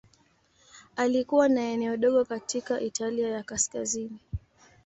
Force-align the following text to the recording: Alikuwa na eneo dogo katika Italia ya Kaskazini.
Alikuwa 0.95 1.49
na 1.49 1.61
eneo 1.61 1.97
dogo 1.97 2.25
katika 2.25 2.81
Italia 2.81 3.29
ya 3.29 3.43
Kaskazini. 3.43 4.19